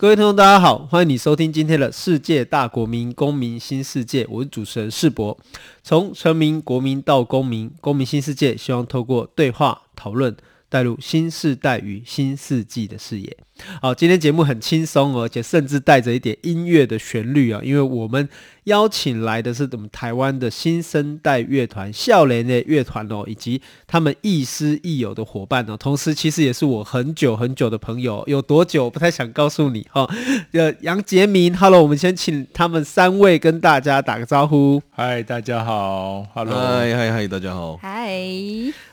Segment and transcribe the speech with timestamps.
[0.00, 5.36] 各位听众，大家好，欢迎你收听今天的世界大国民公民新世界，我是主持人世博。
[5.82, 10.36] 从成民、国民到公民，公民新世界，希望透过对话讨论，
[10.68, 13.36] 带入新时代与新世纪的视野。
[13.80, 18.28] 好，今天节目很轻松哦，而且甚至带着一点音乐的旋律啊，因为我们
[18.64, 30.08] 邀请来的是我们台湾的新生代乐团笑脸的乐团哦，以及他们亦师亦友的伙伴哦，同时其实也是我很久很久的朋友，有多久不太想告诉你哈。
[30.52, 34.82] 呃，杨杰明，Hello，我们先请他们三位跟大家打个招呼。
[34.90, 38.18] 嗨，大家好，Hello，嗨嗨嗨，大家好，嗨。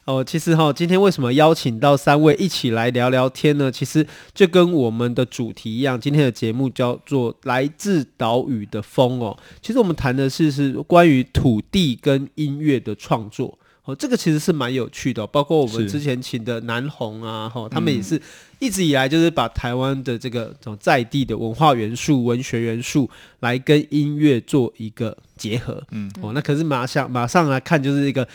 [0.05, 3.71] 哦，其实哈，今天为什么邀请到三位一起来聊聊天呢？
[3.71, 9.37] 其实就跟我们的主题一样，今天的节目叫做《来自岛屿的风》哦。
[9.61, 15.27] 其实我们谈的是是关于土地跟音乐的创作哦，这个其实是蛮有趣的。
[15.27, 18.21] 包括我们之前请的南红啊，哈，他们也是
[18.59, 23.09] 一直以来就是把台湾的这个这种在地的文化元素、文学元素
[23.41, 25.83] 来跟音乐做一个结合。
[25.91, 28.25] 嗯，哦，那可是马上马上来看就是一个。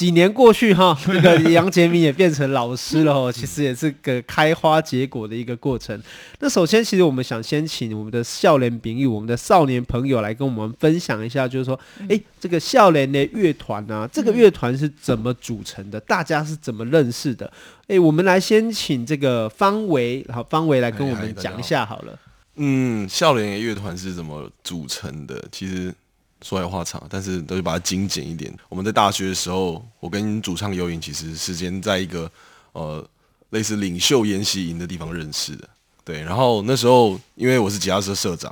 [0.00, 6.02] 几年过去哈， 那个杨杰明也变成老师了哦，其实也是个开花结果的一个过程。
[6.38, 16.00] 那首先，其实我们想先请我们的少年朋友，我们的少年朋友来跟我们分享一下，就是说，哎，这个少年的乐团啊，这个乐团是怎么组成的？
[16.00, 17.52] 大家是怎么认识的？
[17.86, 22.18] 哎，我们来先请这个方维，好，方维来跟我们讲一下好了。
[22.56, 25.44] 嗯，少年的乐团是怎么组成的？
[25.52, 25.94] 其实。
[26.42, 28.52] 说来话长，但是都是把它精简一点。
[28.68, 32.30] 我们在大学的时候，我跟主唱尤颖其实时间在一个
[32.72, 33.06] 呃
[33.50, 35.68] 类似领袖研习营的地方认识的。
[36.04, 38.50] 对，然后那时候因为我是吉他社社长，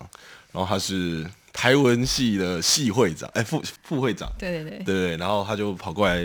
[0.52, 6.16] 然后他是台文系的系会长，哎副副会长，对对对，对对，然后他就跑过来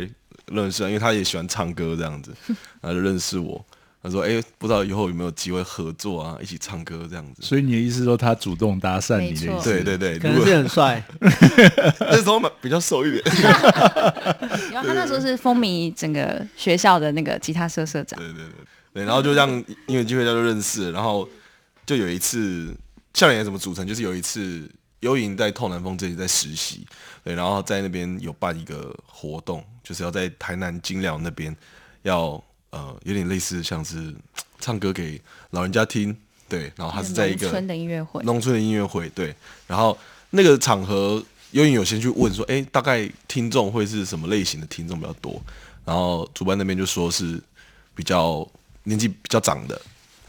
[0.47, 2.35] 认识，因为他也喜欢唱歌这样子，
[2.81, 3.65] 然后就认识我。
[4.03, 9.63] 他说：“哎、欸，不知道以后有没有机会合作啊，一起唱歌这样子。”所以你的意思说他主动搭讪你的意思？
[9.63, 11.01] 对对对，可能是很帅，
[12.01, 13.23] 那时候比较瘦一点。
[14.73, 18.19] 然后他那时候是风靡整个学校的那个吉他社社长。
[18.19, 18.45] 对对对
[18.93, 19.49] 对，然后就这样
[19.87, 21.25] 因为机会他就认识了，然后
[21.85, 22.75] 就有一次
[23.13, 23.87] 校园怎么组成？
[23.87, 26.85] 就是有一次游影在透南风这里在实习，
[27.23, 31.55] 对，然后在那边有办一个活动，就是要在台南金寮那边
[32.01, 32.43] 要。
[32.73, 34.11] 呃，有点类似像是
[34.59, 36.17] 唱歌给老人家听，
[36.49, 39.35] 对，然后他是在一个农村的音乐会，农村的音乐会，对，
[39.67, 39.95] 然后
[40.31, 45.39] 那个场合，游吟有先去问说，哎，大概听众会是什么类型的听众比较多？
[45.85, 47.39] 然后主办那边就说是
[47.93, 48.49] 比较
[48.85, 49.79] 年纪比较长的，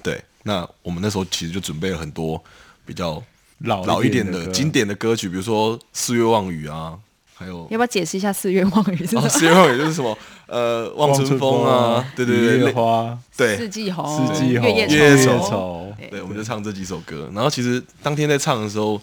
[0.03, 2.45] 对，那我们那时候其实就准备了很多
[2.85, 3.25] 比较
[3.61, 7.01] 老老一点的经典的歌曲，比如说《四月望雨》啊。
[7.45, 9.29] 还有要不要解释一下四月望雨是什么？
[9.29, 10.17] 四月望雨就是什么？
[10.47, 17.31] 呃，望春风啊，对对对，月花，对，四季红，四季红，月夜愁，对，我们就唱这几首歌。
[17.35, 19.01] 然后其实当天在唱的时候，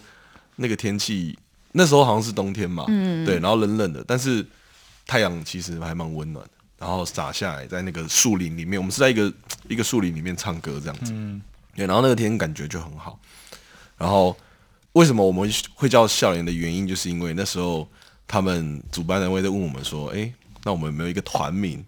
[0.56, 1.38] 那个天气
[1.72, 4.44] 那时候好像是冬天嘛，嗯，对，然后冷冷的，但是
[5.06, 9.32] 太阳其实还蛮温暖的，然后洒下来在那个树林里面，我们是在一个
[9.68, 11.40] 一个树林里面唱歌这样子，嗯，
[11.76, 13.18] 对，然后那个天感觉就很好。
[13.98, 14.36] 然后
[14.92, 17.86] 为什么我们会叫笑脸的原因，就是因为那时候。
[18.26, 20.34] 他们主办单位在问我们说：“哎、欸，
[20.64, 21.84] 那我们有没有一个团名？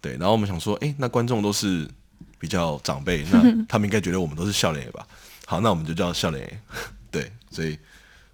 [0.00, 1.88] 对，然后我们想说，哎、欸，那观众都是
[2.38, 5.06] 比较长辈，那他们应该觉得我们都是笑脸吧？
[5.46, 6.60] 好，那我们就叫笑脸。
[7.10, 7.78] 对，所以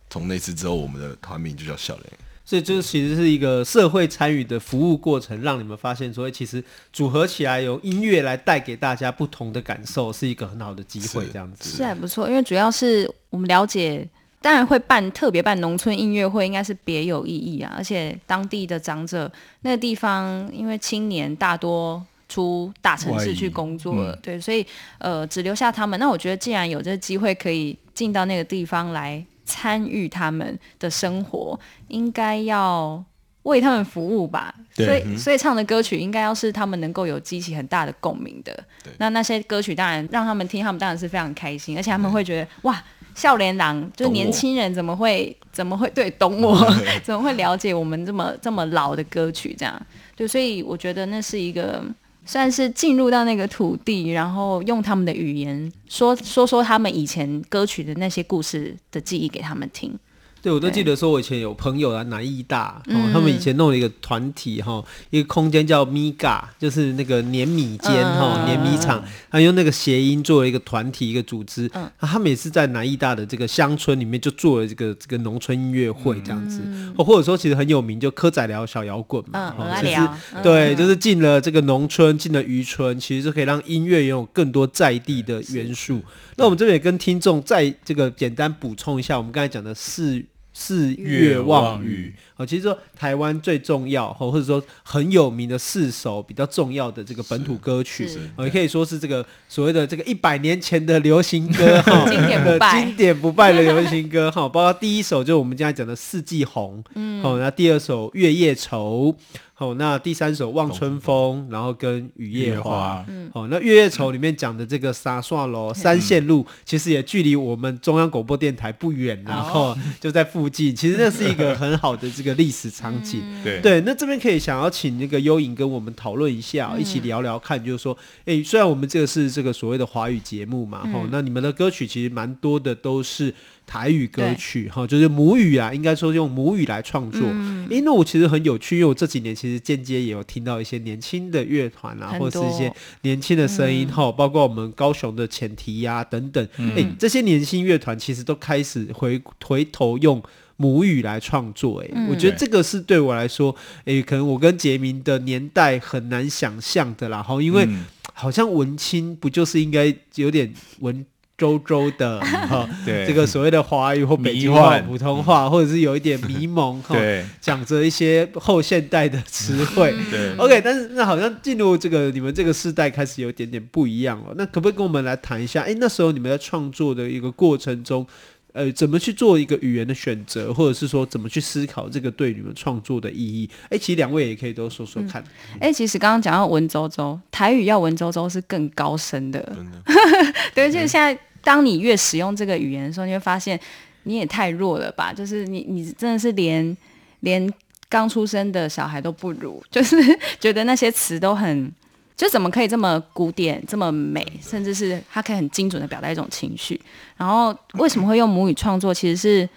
[0.09, 2.07] 从那次之后，我们的团名就叫笑脸。
[2.45, 11.27] 所以，这其实是一个社会参与的服务过程，让你们发现说，其实组合起来，由音乐来带给大家不同的感受，是一个很好的机会。
[11.33, 14.09] 这样子是，是还不错，因为主要是我们了解。”
[14.43, 17.73] 当然会办特别办农村音乐会，应该是别有意义啊！
[17.77, 19.31] 而且当地的长者，
[19.61, 24.67] 那个地方因为青年大多出大城市去工作了，嗯、对，所以
[24.99, 25.99] 呃只留下他们。
[26.01, 31.59] 那我觉得既然有这个机会可以进到那个地方来参与他们的生活，
[31.89, 33.03] 应该要
[33.45, 34.55] 为他们服务吧。
[34.75, 38.65] 所以所以唱的歌曲应该要是他们能够有激起很大的共鸣的。
[38.99, 42.83] 那那些歌曲当然让他们听，他们当然是非常开心，而且他们会觉得哇。
[43.15, 46.57] 少年郎就年轻人怎么会怎么会对懂我
[47.05, 49.81] 怎么会了解我们这么这么老的歌曲这样
[50.17, 51.85] 对，所以我觉得那是一个
[52.25, 59.99] 算是进入到那个土地，然后用他们的语言说说说他们以前歌曲的那些故事的记忆给他们听。
[60.43, 71.71] 对，我都记得说，我以前有朋友啊，南艺大，哦，他们以前弄了一个团体哈，一个空间叫 Miga，就是那个碾米间哈，碾米厂，他用那个谐音做了一个团体，一个组织。
[71.75, 76.61] 嗯，他们也是在南艺大的这个乡村里面就做了这个这个农村音乐会这样子，
[76.99, 80.01] 或或者说其实很有名，就柯仔聊小摇滚嘛，其实
[80.43, 86.01] 对，就是进了这个农村，进了渔村，其实就可以让音乐拥有更多在地的元素。
[86.35, 90.21] 那我们这边也跟听众再这个简单补充一下，我们刚才讲的四。
[90.53, 98.09] 四月望雨，哦，其实说台湾最重要，或者说很有名的四首比较重要的这个本土歌曲，
[98.39, 109.17] 也可以说是这个所谓的这个一百年前的流行歌， 哈，经典不败，经典不败的流行歌，哈， 包括第一首就是我们刚才讲的四季红，嗯，好，那第二首月夜愁。
[109.59, 112.99] 哦，那第三首《望春风》，然后跟《雨夜花》。
[113.07, 120.75] 嗯，哦，那《月夜愁》里面讲的这个沙刷楼三线路，其实也距离我们中央广播电台不远，然后就在附近。
[120.75, 123.23] 其实那是一个很好的这个历史场景。
[123.45, 133.33] 对对，那这边可以想要请那个幽影跟我们讨论一下，一起聊聊看，就是说，哎，虽然我们这个是这个所谓的华语节目嘛，哦，那你们的歌曲其实蛮多的都是。
[133.67, 137.21] 台语歌曲哈，就是母语啊，应该说用母语来创作。
[137.25, 146.47] 嗯，因为我其实很有趣，因为我这几年其实间接也有听到一些年轻的乐团啊，或者是一些年轻的声音哈，包括我们高雄的前提呀等等。
[146.77, 150.23] 哎，这些年轻乐团其实都开始回回头用
[150.57, 151.83] 母语来创作。
[151.83, 153.57] 哎，我觉得这个是对我来说，
[153.87, 157.23] 哎，可能我跟杰明的年代很难想象的啦。
[157.23, 157.67] 哈，因为
[158.13, 161.07] 好像文青不就是应该有点文。
[161.43, 166.95] 周周的 哈，对这个所谓的华语或北京话、普通话，或者是有一点迷蒙哈，
[167.41, 169.93] 讲着一些后现代的词汇。
[170.09, 174.33] 对，OK，但是那好像进入这个你们这个时代开始有点点不一样了。
[174.37, 175.63] 那可不可以跟我们来谈一下？
[175.63, 178.07] 哎，那时候你们在创作的一个过程中，
[178.53, 183.51] 呃，怎么去做一个语言的选择，或者是说怎么去思考这个对你们创作的意义？
[183.69, 185.21] 哎，其实两位也可以都说说看。
[185.59, 189.43] 哎、嗯，其实刚刚讲到文绉绉，台语要文绉绉是更高深的。
[189.57, 191.19] 真的 对，就是现在。
[191.43, 193.59] 当你越使用这个语言的时候，你会发现
[194.05, 195.13] 你也太弱了吧？
[195.13, 196.77] 就是你，你真的是连
[197.21, 197.53] 连
[197.89, 199.97] 刚出生的小孩都不如， 就是
[200.41, 201.73] 觉得那些词都很，
[202.17, 206.81] 就怎么可以这么古典、这么美，甚至是它可以很精准的表达一种情绪。
[207.17, 208.93] 然后为什么会用母语创作？
[208.95, 209.49] 其实是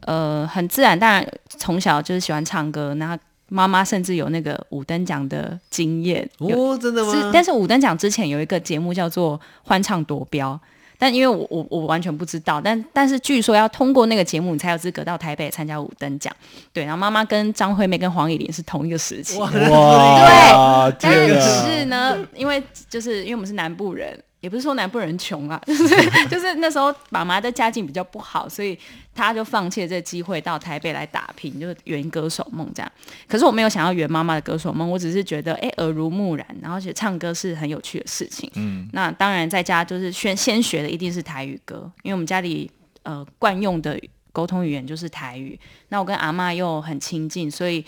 [0.00, 7.12] 呃很自然，当然从小就是喜欢唱歌，那妈妈甚至有那个五等奖的经验哦，真的吗？
[7.12, 10.58] 是，但是五等奖之前有一个节目叫做《欢唱夺标》。
[10.98, 16.34] 但因为我我我完全不知道，但但是据说要通过那个节目，你才有资格到台北参加五等奖。
[16.72, 19.38] 对，然后妈妈跟张惠妹跟黄乙玲是同一个时期。
[19.38, 19.50] 哇，
[20.98, 24.18] 对，但是呢，因为就是因为我们是南部人。
[24.44, 25.88] 也不是说南部人穷啊， 就是
[26.28, 28.78] 就是那时候妈妈的家境比较不好，所以
[29.14, 32.92] 他就放弃了这个机会到台北来打拼，就是圆歌手梦这样。
[33.26, 38.50] 可是我没有想要圆妈妈的歌手梦，我只是觉得哎耳濡目染，然后觉得唱歌是很有趣的事情。
[38.56, 42.70] 嗯，那当然在家就是先先学的一定是台语歌，因为我们家里
[43.04, 43.98] 呃惯用的
[44.30, 45.58] 沟通语言就是台语。
[45.88, 47.82] 那我跟阿妈又很亲近，所以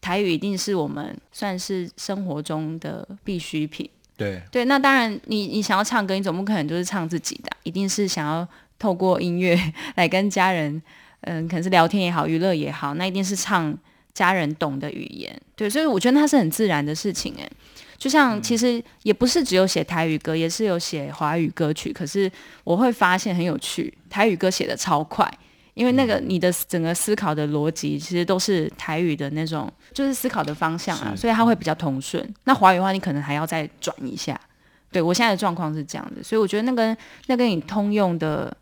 [0.00, 3.90] 台语一定是我们算是生活中的必需品。
[4.20, 8.46] 对对，那当然你，你你想要唱歌，你总不可能就是唱自己的，一定是想要
[8.78, 9.58] 透过音乐
[9.96, 10.82] 来跟家人，
[11.22, 13.74] 嗯，可能是聊天也好，娱乐也好，那一定是唱
[14.12, 15.40] 家人懂的语言。
[15.56, 17.50] 对，所以我觉得它是很自然的事情，哎，
[17.96, 22.30] 就像其实也不是只有写台语歌，也是有写华语歌曲，可是
[22.64, 25.26] 我会发现很有趣，台语歌写的超快。
[25.74, 32.26] 因为那个你的整个思考的逻辑其实都是台语的那种，就是思考的方向啊，所以它会比较通顺。
[32.44, 34.38] 那华语的话，你可能还要再转一下。
[34.92, 36.96] 对，我现在的状况是这样的，所以我觉得那跟
[37.26, 38.54] 那跟你通用的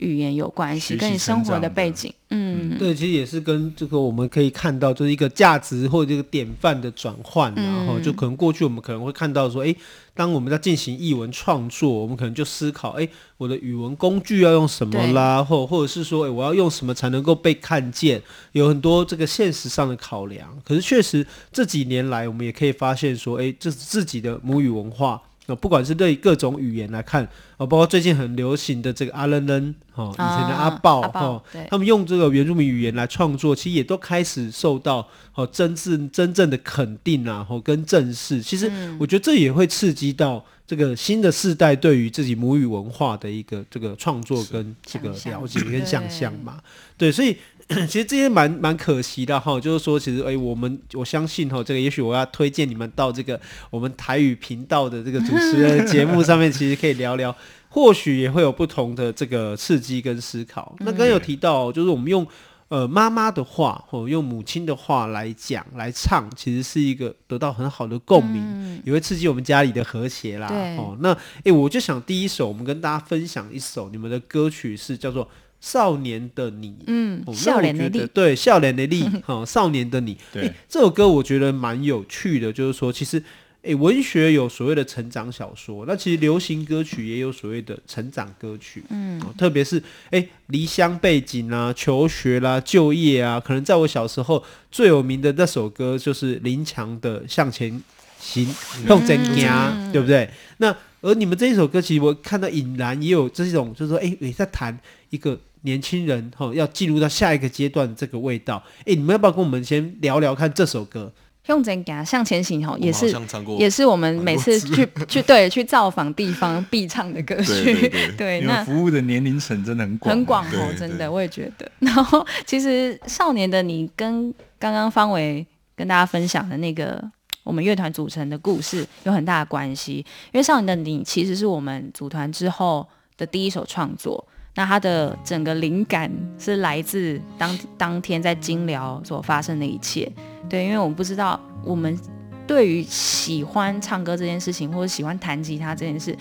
[0.00, 9.74] 语言有关系，跟你生活的背景，嗯，对，其实也是跟这个我们可以看到，就是一个价值或者这个典范的转换，然后就可能过去我们可能会看到说，哎。
[10.16, 15.42] 当我们在进行译文创作，我们可能就思考：哎，我的语文工具要用什么啦？
[15.42, 18.22] 或对或者是说，哎，我要用什么才能够被看见？
[18.52, 20.48] 有很多这个现实上的考量。
[20.64, 25.20] 可是确实这几年来，我们也可以发现说，哎，这是自己的母语文化。
[25.46, 27.22] 那不管是对各种语言来看，
[27.56, 38.40] 哦，包括最近很流行的这个阿楞楞，哈，以前的阿豹，哦，他们用这个原住民语言来创作，其实也都开始受到哦真正真正的肯定啊，哦跟正视。
[38.40, 46.60] 其实我觉得这也会刺激到这个新的世代对于自己母语文化的一个这个创作跟这个了解跟想象嘛，
[46.96, 47.36] 对，所以。
[47.88, 53.40] 其实这些蛮蛮可惜的哈，就是说，其实哎，我们我相信哈，这个也许我要推荐你们到这个
[53.70, 57.34] 我们台语频道的这个主持人节目上面，其实可以聊聊，
[57.70, 60.76] 或许也会有不同的这个刺激跟思考。
[60.80, 62.26] 那刚刚有提到，就是我们用
[62.68, 70.48] 呃妈妈的话，或用母亲的话来讲来唱，其实是一个得到很好的共鸣，嗯、也会刺激我们家里的和谐啦。
[70.76, 75.24] 哦，那哎，我就想第一首，我们跟大家分享一首你们的歌曲，是叫做
[75.64, 76.68] 《少年的你》。
[76.86, 80.16] 嗯， 哦、少年的你， 对，少年的你，哈、哦，少年的你。
[80.30, 83.22] 对，这首歌我觉得蛮有趣的，就是说，其实。
[83.66, 97.82] 诶，文学有所谓的成长小说，那其实流行歌曲也有所谓的成长歌曲，嗯，哦、特别是诶离乡背景啊、求学啦、就业啊，可能在我小时候最有名的那首歌就是林强的《向前
[98.20, 98.46] 行》，
[98.86, 100.28] 向前行，对不对？
[100.58, 104.78] 那而你们这一首歌，其实我看到隐然也有这种，就是说，哎，也在谈
[105.08, 108.62] 一个年轻人哈、哦，要进入到下一个阶段的这个味道。
[108.86, 111.12] 哎，你们要不要跟我们先聊聊看这首歌？
[111.46, 113.14] 用怎讲向前行吼，也是
[113.58, 117.92] 也是我们每次去去对去造访地方 必唱的歌曲。
[118.16, 121.70] 对， 那服务的年龄层真的很广，很广哦，真的我也觉得。
[121.80, 127.02] 然后其实少年的你跟刚刚方伟跟大家分享的那个
[127.42, 129.96] 我们乐团组成的故事有很大的关系，
[130.32, 132.86] 因为少年的你其实是我们组团之后
[133.18, 134.26] 的第一首创作。
[134.56, 136.08] 那他的整个灵感
[136.38, 140.08] 是来自当当天在金寮所发生的一切，
[140.48, 141.98] 对，因为我们不知道我们
[142.46, 146.16] 对于喜欢唱歌这件事情，或者喜欢弹吉他这件事，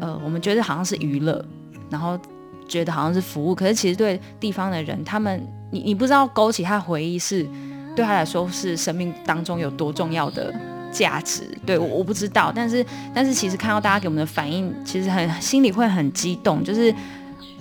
[0.00, 1.44] 呃，我们觉得好像是娱乐，
[1.88, 2.18] 然后
[2.66, 7.46] 觉得好像是服务，可是其实对地方的人，他们你你不知道勾起他的回忆是
[7.94, 10.52] 对他来说是生命当中有多重要的
[10.90, 12.84] 价值，对，我我不知道，但是
[13.14, 16.92] 但是其实看到大家给我们的反应，其实很心里会很激动，就是。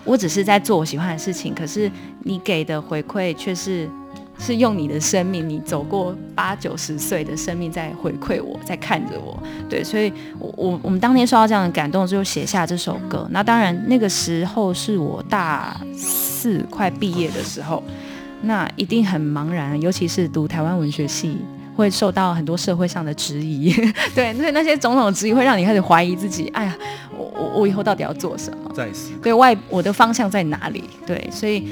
[0.10, 1.92] 我只是在做我喜欢的事情，可是
[2.24, 3.88] 你给的回馈却是
[4.40, 9.38] 是用你的生命，你走过八九十岁的生命在回馈我，在看着我。
[9.70, 13.28] 对，所以我我我们当天受到这样的感动，就写下这首歌。
[13.30, 17.84] 那当然，那个时候是我大四快毕业的时候，
[18.42, 21.38] 那一定很茫然，尤其是读台湾文学系。
[21.76, 23.72] 会受到很多社会上的质疑，
[24.14, 26.50] 对，那那些种种质疑会让你开始怀疑自己。
[26.50, 26.78] 哎呀，
[27.40, 28.72] 我我我以后到底要做什么？
[28.74, 30.84] 在思对外我的方向在哪里？
[31.06, 31.68] 对，所以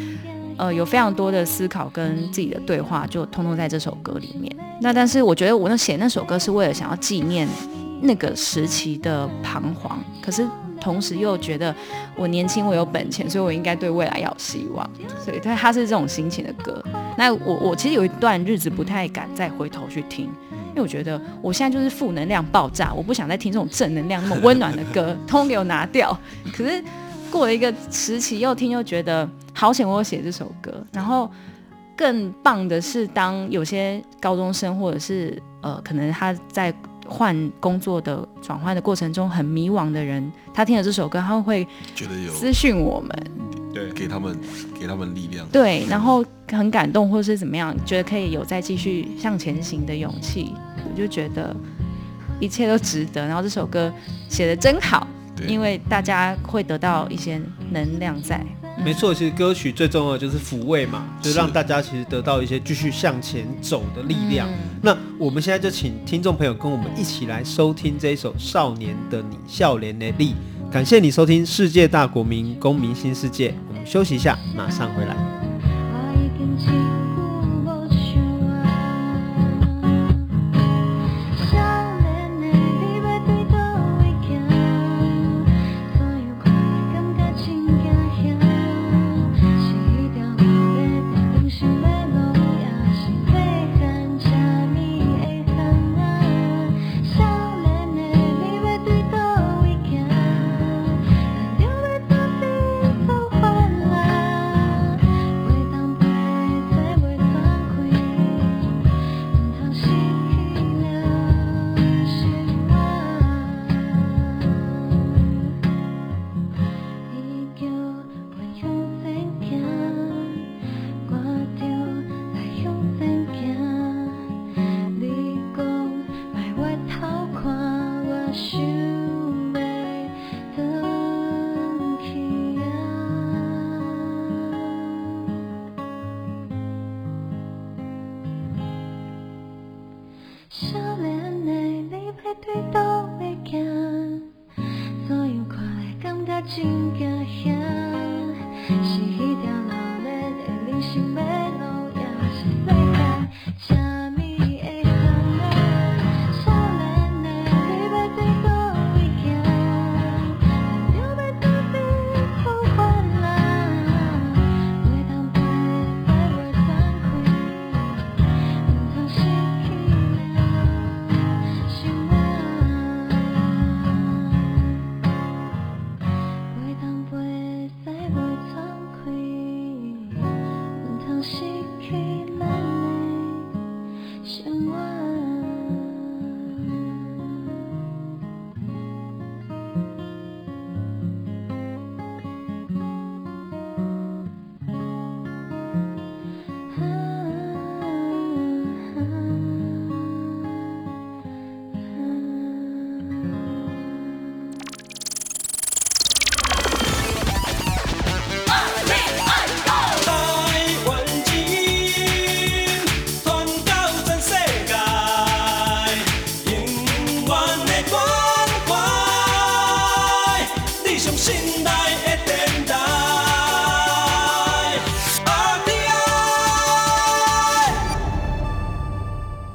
[0.58, 4.56] 呃，有非常多的思考跟自己的对话，就通通在这首歌里面。
[4.82, 7.48] 那但是我觉得我那写那首歌是为了想要纪念
[8.02, 10.48] 那个时期的彷徨，可是。
[10.80, 11.76] 同时又觉得
[12.16, 14.88] 我年轻，我有本钱，所以我应该对未来要有希望。
[15.26, 16.82] 所以，它它是这种心情的歌。
[17.18, 20.47] 那我我其实有一段日子不太敢再回头去听，因
[20.78, 26.18] 为我觉得我现在就是负能量爆炸，我不想再听这种正能量那么温暖的歌， 通通给我拿掉。
[26.54, 26.84] 可是
[27.30, 30.72] 过了一个时期，又听又觉得好险，我写这首歌。
[30.92, 31.30] 然后
[31.96, 36.74] 更棒的是，当有些高中生或者是呃，可能他在。
[37.08, 43.10] 换工作的转换的过程中很迷惘的人，他听了这首歌，他会觉得有私讯我们，
[43.74, 44.38] 对，给他们
[44.80, 50.54] 给他们力量，对，然后很感动或是怎么样，觉得可以有再继续向前行的勇气，
[50.90, 51.56] 我就觉得
[52.40, 53.26] 一切都值得。
[53.26, 53.92] 然后这首歌
[54.30, 55.08] 写的真好，
[55.48, 58.46] 因为大家会得到一些能量在。
[58.88, 64.48] 没错，其实歌曲最重要的就是抚慰嘛，就是让大家其实得到一些继续向前走的力量。
[64.48, 70.36] 嗯、那我们现在就请听众朋友跟我们一起来收听这一首《少年的你》，少年的力。
[70.72, 75.18] 感谢你收听《世界大国民公民新世界》，我们休息一下，马上回来。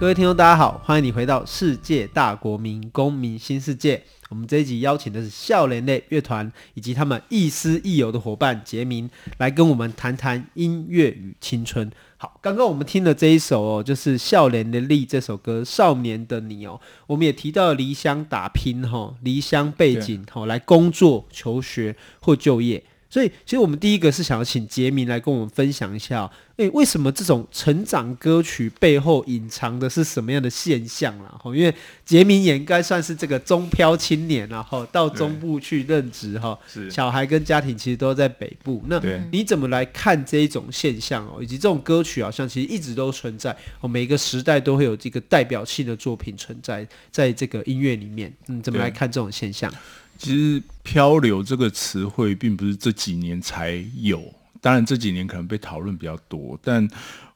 [0.02, 4.02] 各位听众，大家好，欢迎你回到世界大国民公民新世界。
[4.30, 11.88] 我们这一集邀请的是少年类乐团以及他们亦师亦友的伙伴杰明，来跟我们谈谈音乐与青春。
[12.16, 22.82] 好，刚刚我们听的这一首哦，就是少年的力这首歌《少年的你》哦，我们也提到了离乡打拼哈、离乡背景哈，来工作、求学 或就业。
[23.12, 31.38] 所以，其实我们第一个是想要请杰明来跟我们分享一下，诶，为什么这种成长歌曲背后隐藏的是什么样的现象啦？
[31.38, 31.74] 哈，因为
[32.06, 36.58] 杰明也应该算是这个中漂青年，然后到中部去任职哈，
[36.90, 38.82] 小孩跟家庭其实都在北部。
[38.86, 38.98] 那
[39.30, 41.42] 你怎么来看这一种现象哦？
[41.42, 48.32] 以及这种歌曲好像其实一直都存在，哦，每个时代都会有这个代表性的作品存在在这个音乐里面。
[48.46, 49.70] 嗯，怎么来看这种现象？
[50.18, 54.22] 其实“漂流”这个词汇并不是这几年才有，
[54.60, 56.58] 当然这几年可能被讨论比较多。
[56.62, 56.88] 但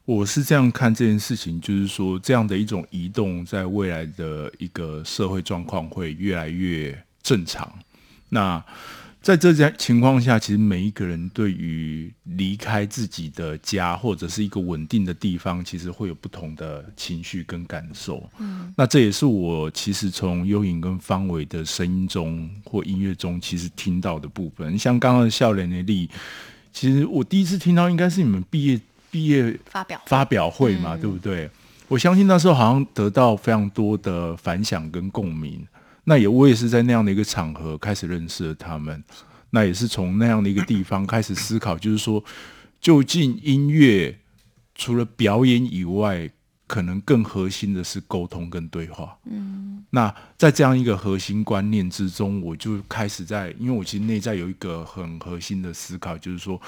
[0.05, 7.69] 我是这样看这件事情，就是说这样的一种移动，在未来的一个社会状况会越来越正常。
[8.29, 8.63] 那
[9.27, 18.23] 在这种情况下，其实每一个人对于离开自己的家或者是一个稳定的地方，其实会有不同的情绪跟感受。
[18.37, 24.79] 嗯，那这也是我其实从幽影跟方伟的声音中或音乐中，其实听到的部分。
[24.79, 26.09] 像刚刚的笑脸的力，
[26.71, 28.79] 其实我第一次听到应该是你们毕业
[29.11, 31.49] 毕业发表发表会嘛，对不对？
[31.89, 35.67] 我相信那时候好像得到非常多的反响跟共鸣。
[36.09, 39.03] 那也，我也是在那样的一个场合开始认识了他们。
[39.49, 42.23] 那也是从那样的一个地方开始思考，就是说，
[42.79, 44.17] 究竟音乐
[44.73, 46.29] 除了表演以外，
[46.65, 49.17] 可能更核心的是沟通跟对话。
[49.25, 49.83] 嗯。
[49.89, 56.61] 那在这样一个核心观念之中，我就开始在，因为我其实内在有一个很核心的思考，就是说，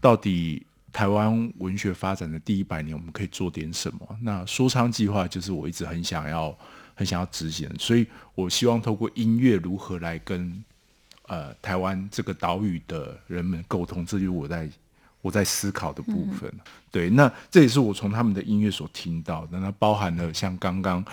[0.00, 4.16] 到底台湾文学发展的第一百年，我们可以做点什么？
[4.22, 6.56] 那说唱计划就是我一直很想要。
[6.94, 10.64] 很想要执行，所以我希望透过音乐如何来跟
[11.26, 14.68] 呃台湾这个岛屿的人们沟通，这就是我在
[15.20, 16.48] 我在思考的部分。
[16.54, 21.04] 嗯、对，那这也是我从他们的音乐所听到的，那包含了像刚刚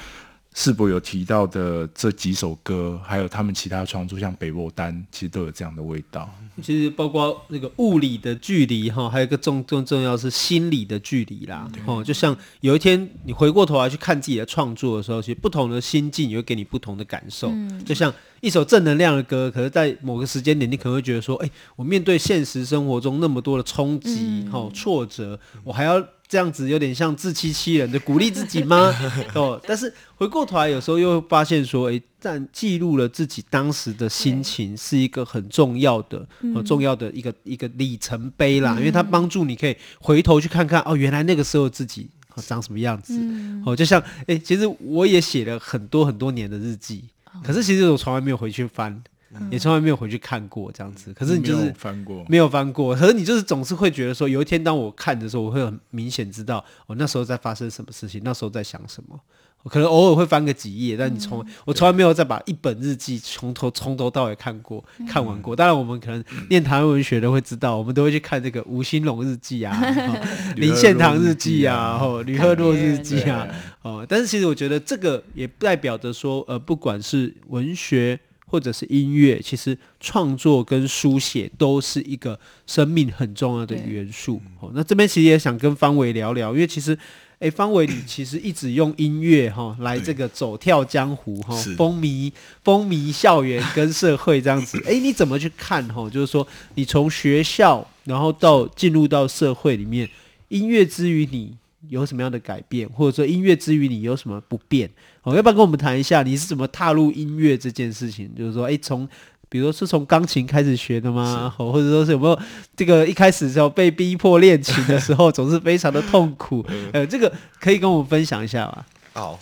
[0.53, 6.29] 世博有提到的这几首歌，还有他们其他创作，像《北落丹》，其实都有这样的味道。
[6.61, 11.71] 其实包括那个物理的距离哈，还有一个重重重要是心理的距离啦。
[11.85, 17.49] 哦，就像有一天你回过头来去看自己的创作的时候，其实不同的心境也会给你不同的感受。
[17.49, 26.05] 嗯、就像一首正能量的歌，可是在某个时间点，你可能会觉得说，哎，我面对现实生活中那么多的冲击、哈、嗯、挫折，我还要。
[26.31, 28.89] 这样子有点像自欺欺人的鼓励自己吗？
[29.35, 38.75] 哦，但是回过头来，有时候又发现说，哎、欸，但记录了自己当时的心情，是一个很重要的、很、哦、重要的一个一个里程碑啦。
[38.75, 43.13] 嗯、因为它帮助你可以回头去看看，哦，原来那个时候自己、哦、长什么样子。
[43.19, 47.03] 嗯、哦，就像，哎、欸，其实我也写了很多很多年的日记，
[47.43, 49.03] 可是其实我从来没有回去翻。
[49.49, 52.95] 也从来没有回去看过这样子，可是你就是没有翻过，没有翻过。
[52.95, 59.19] 可是你就是总是会觉得说，有一天当我看的时候，我会很明显知道我那时候在发生什么事情，那时候在想什么。
[59.63, 65.55] 我可能偶尔会翻个几页，但你从、嗯、我从来没有再把一本日记从头从头到尾看过、嗯、看完过。
[65.55, 69.79] 当然，我们可能念台湾文学的会知道，我们都会去看这个吴兴隆日记啊、
[70.57, 73.47] 林献堂日记啊、哦吕赫若日记啊。
[73.83, 78.19] 哦，但是其实我觉得这个也代表着说，呃，不管是文学。
[78.51, 82.37] 或者是音乐，其实创作跟书写都是一个
[82.67, 84.41] 生命很重要的元素。
[84.59, 86.97] 哦，那这边其实也想跟方伟聊聊，因为其实，
[87.39, 92.29] 哎，方伟你 其实一直用音乐哈来这个走跳江湖哈，风靡
[92.61, 94.77] 风靡校园跟社会这样子。
[94.85, 96.09] 哎，你怎么去看哈？
[96.09, 100.09] 就是说，你从学校然后到进入到社会里面，
[100.49, 101.55] 音乐之于你
[101.87, 104.91] 有什么样的改变，或者说音乐之于你有什么不变？
[105.23, 108.33] 哦，要不要跟我们谈一下你是怎么踏入音乐这件事情？
[108.35, 109.07] 就是说，哎，从
[109.49, 111.53] 比如说是从钢琴开始学的吗？
[111.57, 112.39] 或者说是有没有
[112.75, 116.65] 这个一开始的时候被逼迫练琴的时候， 总是非常的痛苦？
[116.93, 118.85] 呃，这个可以跟我们分享一下吗？
[119.13, 119.39] 好，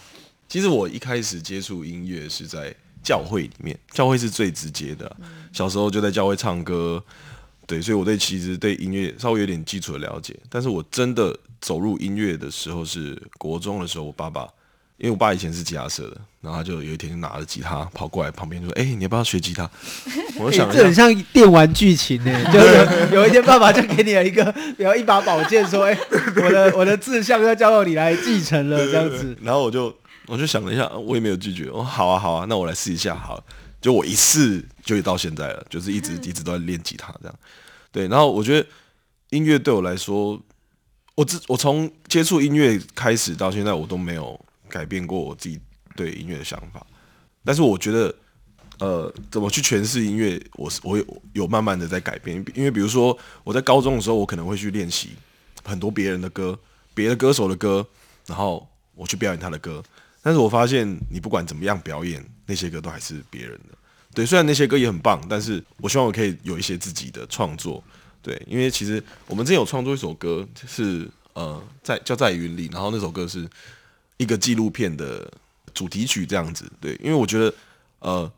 [0.49, 5.15] 其实我一开始接触音乐是在教会里面，教会是最直接的啊。
[5.53, 7.01] 小时候就在教会唱歌，
[7.65, 10.37] 对，所以我对其实对音乐稍微有点基础的了解。
[10.49, 14.45] 但是我真的走入音乐的时候是国中的时候，我爸爸。
[14.99, 19.63] 因为我爸以前是吉他社的，然后他就有一天就拿着吉他跑过来旁边就说：“哎、欸，你要不要学吉他？”
[20.37, 24.43] 我想、欸、这很像电玩剧情呢， 就是有一天爸爸就给你了一个，
[24.77, 29.37] 然后一把宝剑说：“哎、 欸，我的我的志向要交由你来继承了。”这样子。
[29.41, 31.71] 然后我就我就想了一下，我也没有拒绝。
[31.71, 33.15] 我，好啊好啊，那我来试一下。
[33.15, 33.41] 好，
[33.79, 37.35] 就我一试就到现在了，就是一直一直都在练吉他这样。
[37.89, 38.67] 对，然后我觉得
[39.29, 40.37] 音乐对我来说，
[41.15, 44.37] 我自我从接触音乐开始到现在，我都没有。
[44.69, 45.59] 改变过我自己
[45.95, 46.85] 对音乐的想法，
[47.43, 48.15] 但是我觉得，
[48.79, 55.09] 呃，怎么去诠释音乐，我是我有有慢慢的在改变，因为比如说我在高中的时候，我可能会去练习
[55.63, 56.57] 很多别人的歌，
[56.93, 57.85] 别的歌手的歌，
[58.27, 59.83] 然后我去表演他的歌，
[60.21, 63.77] 但是我发现你不管怎么样表演，那些歌都还是别人的。
[64.13, 67.83] 对，虽然那些歌也很棒，但是我希望我可以有一些自己的创作。
[68.21, 73.47] 对，因为其实我们之前有创作一首歌，是呃，在叫在云里，然后那首歌是
[74.19, 75.29] 一个纪录片的
[75.73, 76.71] 主题曲这样子。
[76.79, 77.53] 对，因为我觉得
[77.99, 78.31] 呃，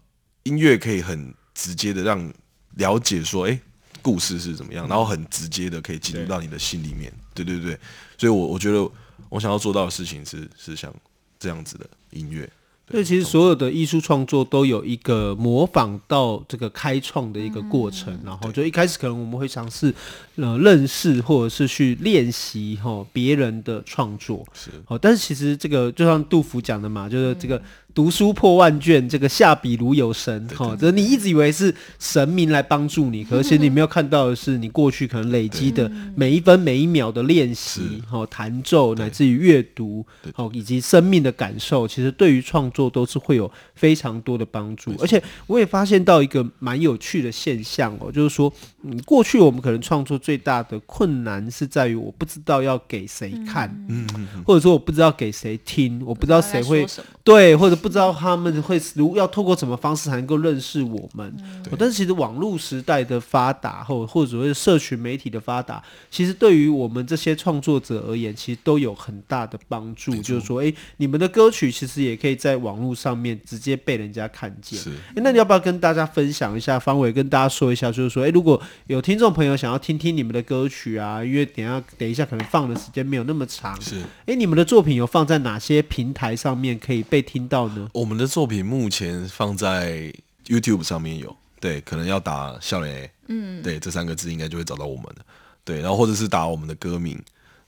[0.43, 2.33] 音乐可以很直接的让
[2.75, 3.59] 了解说，哎，
[4.01, 7.11] 故事是怎么样，然后很直接的可以进入到你的心里面。
[7.33, 7.77] 对对对，
[8.17, 8.89] 所以我我觉得
[9.29, 10.93] 我想要做到的事情是是像
[11.39, 12.49] 这样子的音乐。
[12.91, 19.93] 所以其实所有的艺术创作都有一个模仿到这个开创的一个过程，然后就一开始可能我们会尝试
[20.35, 24.69] 呃认识或者是去练习哈别人的创作，是。
[24.85, 27.61] 好，但是其实这个就像杜甫讲的嘛，就是这个。
[27.93, 30.47] 读书破万卷，这个下笔如有神。
[30.55, 44.93] 哈，这你一直以为是神明来帮助你，可是其实你没有看到的是你过去可能累积的每一分每一秒的练习，哈，弹奏乃至于阅读，好，以及生命的感受，其实对于创作都是会有非常多的帮助。
[44.99, 48.51] 而且我也发现到一个蛮有趣的现象哦，就是说，
[48.83, 56.87] 嗯，过去我们可能创作最大的困难是在于我不知道要给谁看，嗯嗯，或者说我不知道给谁听，我不知道谁会
[57.25, 57.77] 对，或者。
[57.81, 70.13] 不知道他们会如要透过什么方式才能够认识我们，嗯、但是其实网络时代的发达，或或者社群媒体的发达，其实对于我们这些创作者而言，其实都有很大的帮助。
[70.21, 74.77] 就是说，诶，你们的歌曲其实也可以在网络上面直接被人家看见。
[74.77, 76.77] 是，那你要不要跟大家分享一下？
[76.77, 87.70] 方伟跟大家说一下，就是说，诶，如果有听众朋友想要听听你们的歌曲啊，因为等一下等一下可能放的时间没有那么长，是，诶，你们的作品有放在哪些平台上面可以被听到？
[87.93, 90.13] 我们的作品目前放在
[90.45, 95.25] YouTube 上面有，对，可能要打“笑脸”，嗯，对，这三个字应该就会找到我们的，
[95.63, 97.21] 对，然后或者是打我们的歌名，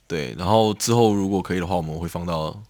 [0.08, 2.62] 对，然后之后如果可以的话，我们会放到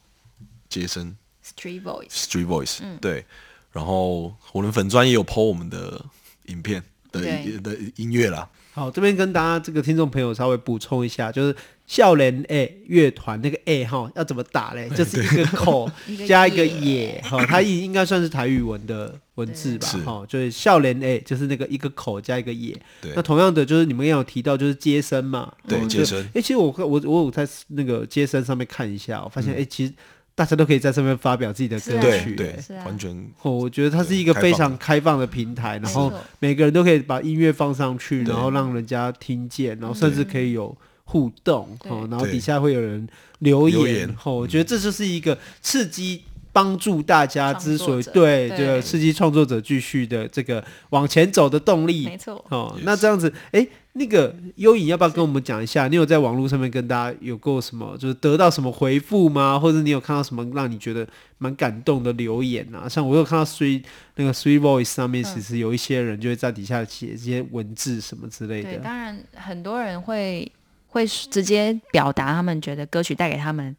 [0.70, 1.16] 街声。
[1.46, 3.26] Street Voice，Street Voice，嗯，对，
[3.74, 6.06] 然后我们粉专也有 PO 我们的
[6.46, 6.82] 影片
[7.14, 8.50] 的对的音乐啦。
[8.74, 14.90] 好，这边跟大家这个听众朋友稍微补充一下，就是笑脸 A 乐团那个 A 哈要怎么打嘞？
[14.90, 15.90] 就是一个口
[16.28, 19.88] 加一个也哈，它应应该算是台语文的文字吧？
[20.04, 22.76] 哈，就是笑脸 A 就是那个一个口加一个也。
[23.00, 23.12] 对。
[23.16, 25.54] 那同样的就是你们也有提到就是接生嘛？
[25.68, 26.20] 对，接生。
[26.34, 29.94] 哎，其实我我我有在那个接生上面看一下，我发现哎，其实。
[30.36, 33.12] 大家都可以在上面发表自己的歌曲，对，完全。
[33.42, 43.08] 哦，我觉得它是一个非常开放的平台，然后每个人都可以把音乐放上去，然后让人家听见，然后甚至可以有互动，哦，然后底下会有人
[43.40, 46.24] 留言，哦，我觉得这就是一个刺激。
[46.56, 52.46] 帮助大家之所以对这个刺激创作者继续的这个往前走的动力，没错。
[52.50, 55.88] 哦，那这样子，哎，那个优颖要不要跟我们讲一下？
[55.88, 59.60] 你有在网络上面跟大家有过什么，就是得到什么回复吗？
[59.60, 62.90] 或者你有看到什么让你觉得蛮感动的留言啊？
[62.90, 63.84] 像我有看到 three
[64.16, 68.72] 那个 three voice 上面，其实有一些人就会在底下写一些文字什么之类的。
[68.72, 70.52] 对，当然很多人会
[70.88, 73.76] 会直接表达他们觉得歌曲带给他们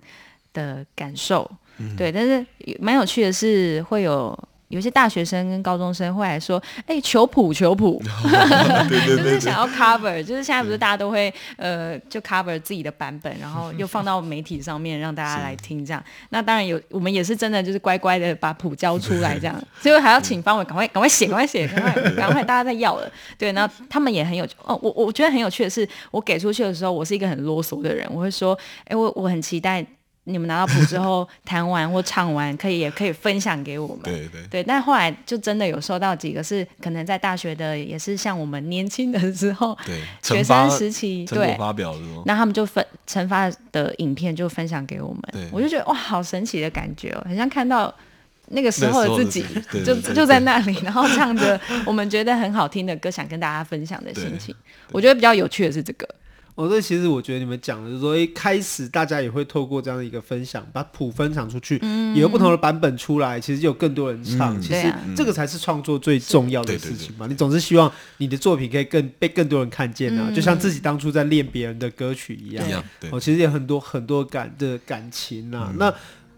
[0.53, 1.51] 的感受。
[1.79, 2.47] 嗯、对，但是
[2.79, 4.39] 蛮有趣的是，会有
[4.75, 8.03] 有些大学生跟高中生会来说：“哎、欸，求谱，求谱，
[8.91, 16.03] 就是想要 cover，就是现在不是大家都会呃，就 cover 自己的版本，然后又放到媒体上面让大家来听，这样。
[16.31, 19.57] 那当然有，我们也是真的就是乖乖的把谱交出来，这样。
[19.81, 23.09] 最后还要请方伟赶快赶快写，赶快写，赶快赶快， 大家在要了。
[23.39, 29.87] 对，然后他们也很有哦，我我觉得很有趣的是，我给出去的时候，我是一个很啰嗦的人，我会说：哎、欸，我我很期待。”
[30.25, 34.01] 你们拿到谱之后，弹完或唱完，可以也可以分享给我们。
[34.03, 34.63] 对对对。
[34.63, 42.01] 但后来就真的有收到几个是可能在大学的，也是像我们年轻的时候，对学生时期对发表的。
[42.25, 45.23] 那他们就分成发的影片就分享给我们。
[45.31, 45.49] 对。
[45.53, 47.95] 我就觉得哇，好神奇的感觉哦，很像看到
[48.49, 49.45] 那个时候的自己，
[49.85, 54.55] 就就在那里，然后唱着我们觉得很好听的歌，想跟大家分享的心情。
[54.91, 56.09] 我觉得比较有趣的是这个。
[56.57, 64.57] 哦，这其实我觉得你们讲的就是说，一开始大家也会透过这样的一个分享，把谱分享出去，嗯、也有不同的版本出来，其实有更多人唱。
[64.57, 67.27] 嗯、其实这个才是创作最重要的事情嘛。
[67.27, 72.65] 你总是希望你的作品可以更被更多人看见啊，嗯、就像自己当初在练别人的歌曲一样。
[73.11, 75.71] 哦，其实也很多很多感的感情啊。
[75.73, 75.93] 嗯、那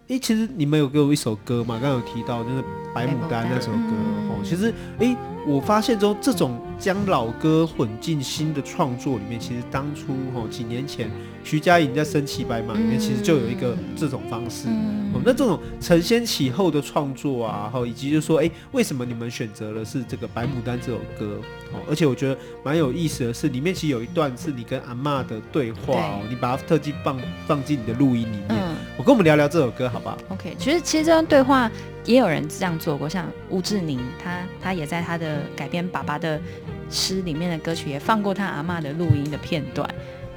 [0.09, 1.79] 诶，其实你们有给我一首歌嘛？
[1.79, 3.93] 刚刚有提到就是白牡丹那首歌。
[4.31, 5.15] 哦，其实诶。
[5.47, 11.09] 我发现中这种将老歌混进新的创作里面，其实当初哦几年前
[11.45, 14.67] 徐佳莹在《身骑白马》里面，其实就有一个这种方式。
[14.67, 21.41] 嗯哦，那这种承先启后的创作啊，哈，以及就是说，哎，为什么你们选择了是这个《白牡丹》这首歌？
[21.73, 28.49] 哦，而且我觉得蛮有意思的是，里面其实有一段是你跟阿嬷的对话哦，你把它特技放放进你的录音里面。
[28.51, 31.71] 嗯，我跟我们聊聊这首歌好不好？OK，其实其实这段对话。
[32.07, 36.41] 也有人这样做过，像吴志宁，他他也在他的改编爸爸的
[36.89, 39.89] 诗里面的歌曲，也放过他阿嬷的录音的片段。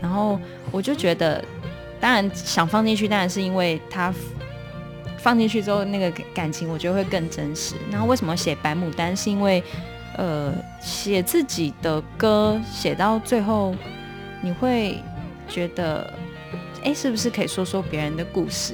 [0.01, 0.39] 然后
[0.71, 1.43] 我就觉得，
[1.99, 4.13] 当然想放进去，当然是因为他
[5.17, 7.75] 放进去之后那个感情，我觉得会更真实。
[7.91, 9.15] 然后为什么写白牡丹？
[9.15, 9.63] 是因为
[10.17, 13.75] 呃，写自己的歌写到最后，
[14.41, 14.97] 你会
[15.47, 16.11] 觉得，
[16.83, 18.73] 哎，是不是可以说说别人的故事？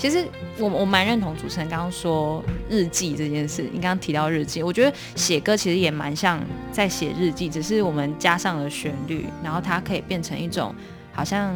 [0.00, 0.26] 其实
[0.58, 3.64] 我我蛮认同主持人刚刚说日记这件事。
[3.64, 6.40] 你刚刚提到日记，我觉得写歌其实也蛮像
[6.72, 10.74] 在写日记，只是我们加上了旋律，然后它可以变成一种
[11.12, 11.52] 好像，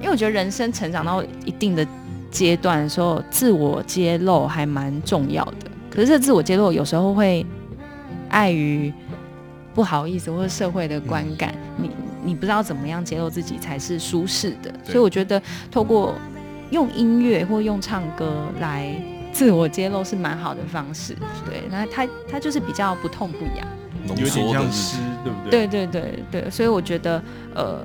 [0.00, 1.86] 因为我觉得人生成长到一定的
[2.30, 5.70] 阶段的时候，自我揭露还蛮重要的。
[5.90, 7.44] 可是这自我揭露有时候会
[8.30, 8.90] 碍于
[9.74, 11.90] 不好意思或者社会的观感，你
[12.24, 14.72] 你不知道怎么样揭露自己才是舒适的。
[14.82, 16.14] 所以我觉得透过。
[16.70, 18.94] 用音乐或用唱歌来
[19.32, 23.66] 自我揭露是蛮好的方式，对，那他他就是比较不痛不痒，
[24.08, 25.66] 有点像诗，对不对？
[25.66, 27.22] 对对对对，所以我觉得，
[27.54, 27.80] 呃，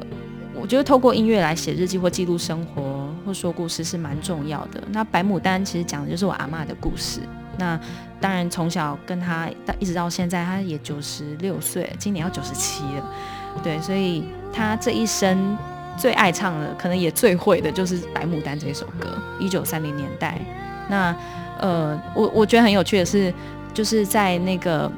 [0.55, 4.81] 我觉得透过音乐来写日记或记录生活或说故事是蛮重要的。
[4.91, 7.19] 那白牡丹其实讲的就是我阿嬷的故事。
[7.57, 7.79] 那
[8.19, 13.13] 当然从小跟他到一直到现在，他也九十六岁，今年要九十七了，
[13.61, 15.57] 对，所以他这一生。
[15.97, 19.09] 最爱唱的，可能也最会的，就是《白牡丹》这首歌。
[19.39, 20.39] 一九三零年代，
[20.89, 21.15] 那
[21.59, 23.33] 呃，我我觉得很有趣的是，
[23.73, 24.91] 就是在那个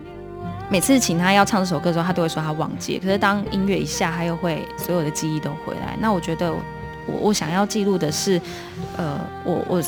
[0.69, 2.99] 每次请他要唱这首歌的时候，他都会说他忘记。
[2.99, 5.97] 可是当音乐一下，他又会所有的记忆都回来。
[5.99, 6.59] 那我觉得我
[7.21, 8.39] 我想要记录的是，
[8.97, 9.83] 呃，我我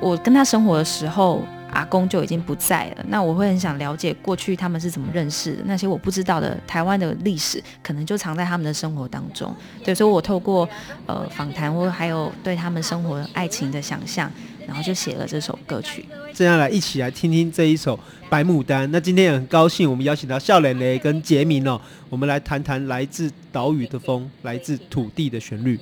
[0.00, 1.42] 我跟他生活的时候。
[1.76, 9.54] 阿公就已经不在了，那我会很想了解过去他们是怎么认识的，那些我不知道的台湾的历史，可能就藏在他们的生活当中。
[9.84, 10.66] 对，所以我透过
[11.04, 14.32] 呃访谈，或还有对他们生活爱情的想象，
[14.66, 16.06] 然后就写了这首歌曲。
[16.32, 17.94] 这样来一起来听听这一首
[18.30, 18.84] 《白牡丹》。
[18.90, 25.78] 那今天也很高兴，我们邀请到笑蕾蕾跟杰明哦，我们来谈谈来自岛屿的风，来自土地的旋律。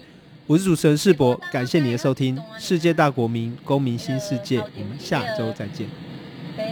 [0.47, 5.87] 我是主持人世博，感谢你的收听，《世界大国民公民新世界》，我们下周再见。
[6.55, 6.65] 对，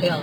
[0.00, 0.22] 对啊，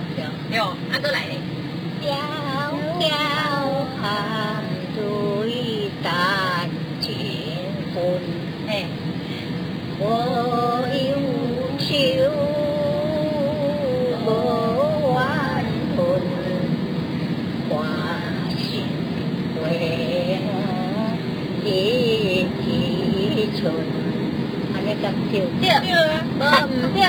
[24.99, 26.99] 无唔对，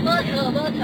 [0.00, 0.80] 无错无错。